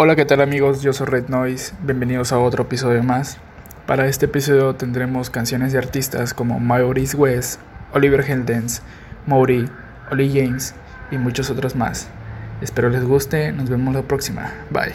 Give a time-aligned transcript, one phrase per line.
[0.00, 0.80] Hola, ¿qué tal amigos?
[0.80, 3.38] Yo soy Red Noise, bienvenidos a otro episodio más.
[3.84, 7.58] Para este episodio tendremos canciones de artistas como Maurice West,
[7.92, 8.80] Oliver Heldens,
[9.26, 9.68] Maury,
[10.12, 10.76] Oli James
[11.10, 12.08] y muchos otros más.
[12.60, 14.52] Espero les guste, nos vemos la próxima.
[14.70, 14.94] Bye.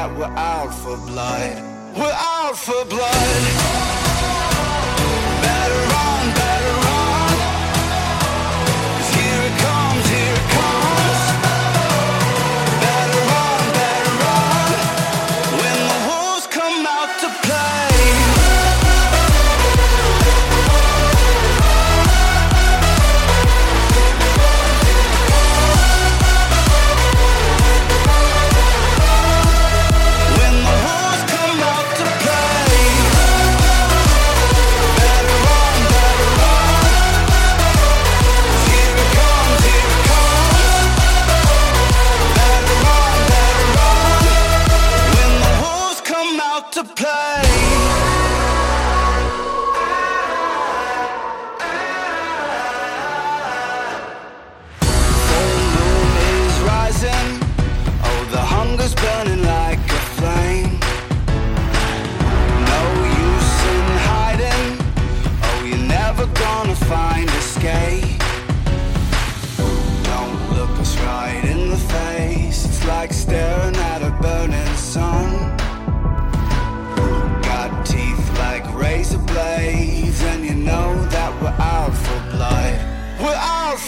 [0.00, 1.62] that we're out for blood.
[1.94, 3.59] We're out for blood.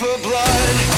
[0.00, 0.89] for blood.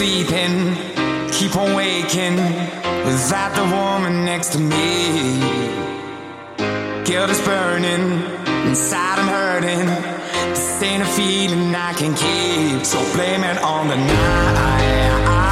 [0.00, 0.74] sleeping,
[1.30, 2.36] keep on waking
[3.04, 5.38] without the woman next to me.
[7.04, 8.22] Guilt is burning,
[8.66, 9.86] inside I'm hurting.
[10.54, 15.49] This ain't a feeling I can keep, so blame it on the night.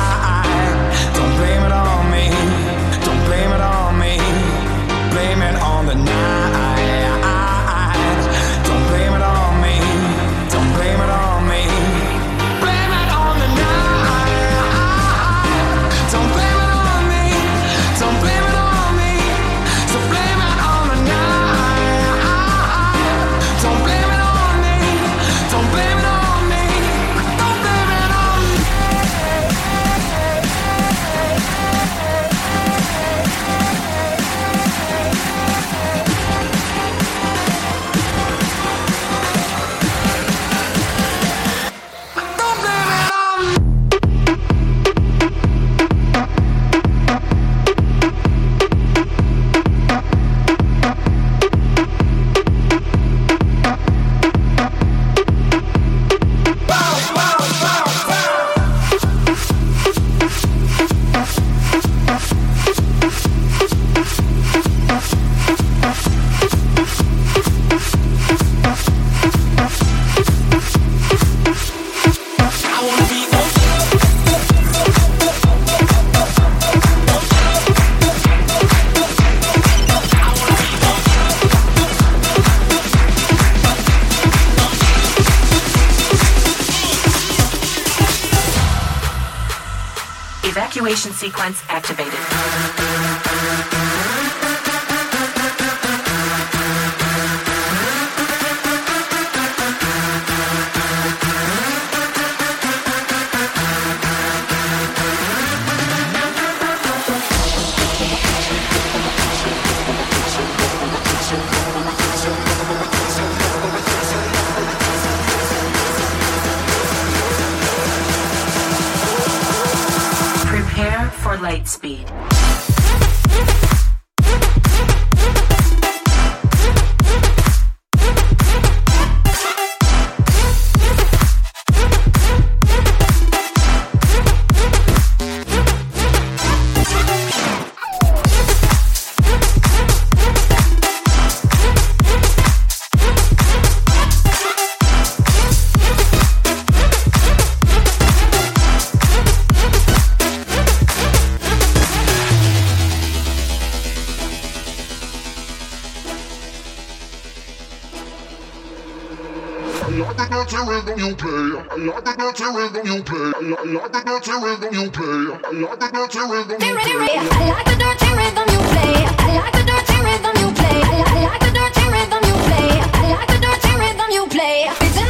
[160.28, 161.30] the dirty rhythm you play.
[161.30, 163.32] I like the dirty rhythm you play.
[163.32, 165.32] I like the dirty rhythm you play.
[165.44, 166.98] I like the dirty rhythm you play.
[166.98, 169.08] I like the dirty rhythm you play.
[169.08, 170.78] I like the dirty rhythm you play.
[170.84, 172.70] I like the dirty rhythm you play.
[172.92, 175.07] I like the dirty rhythm you play.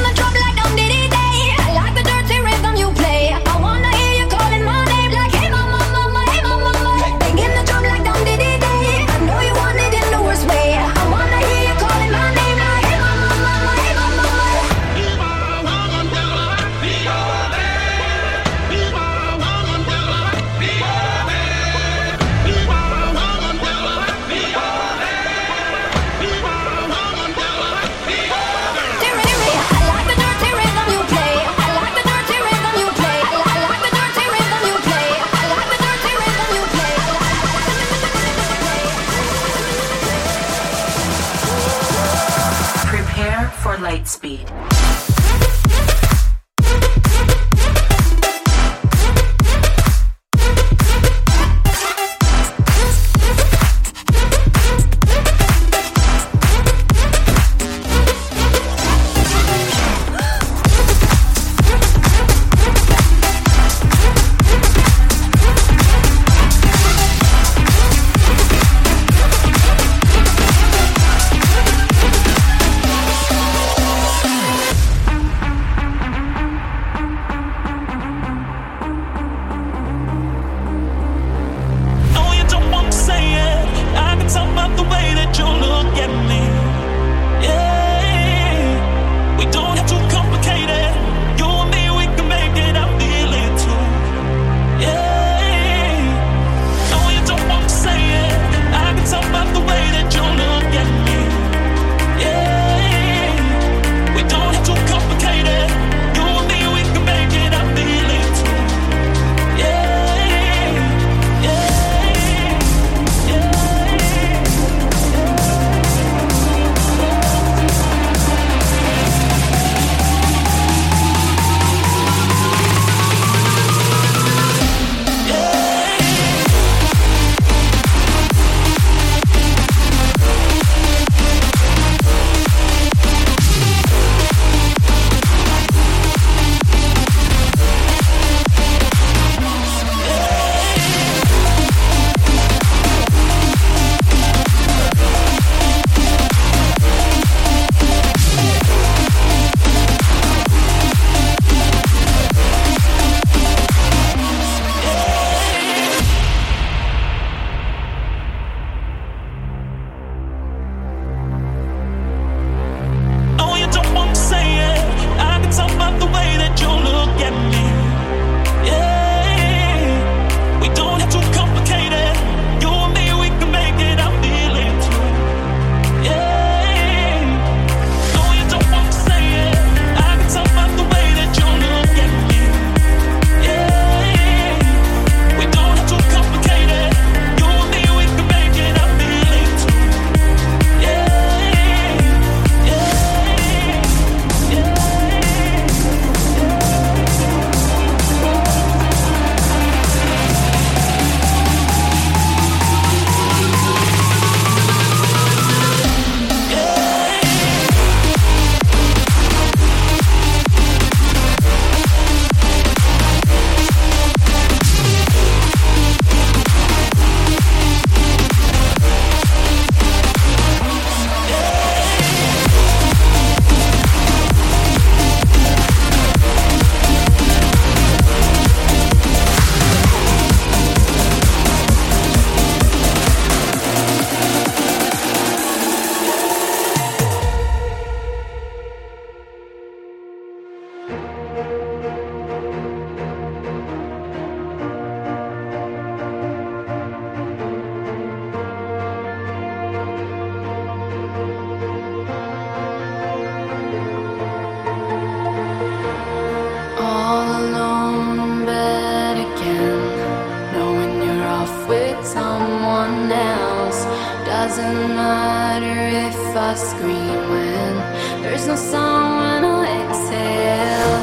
[264.49, 267.75] doesn't matter if I scream when
[268.23, 270.97] there's no sound when I exhale.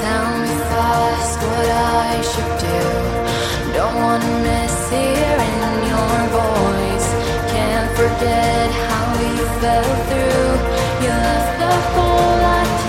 [0.00, 2.80] Tell me fast what I should do.
[3.74, 5.58] Don't wanna miss hearing
[5.92, 7.08] your voice.
[7.52, 9.30] Can't forget how we
[9.60, 10.50] fell through.
[11.02, 12.79] You left the whole life.